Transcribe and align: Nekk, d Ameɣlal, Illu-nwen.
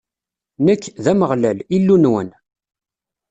Nekk, 0.65 0.83
d 1.03 1.05
Ameɣlal, 1.11 1.59
Illu-nwen. 1.75 2.29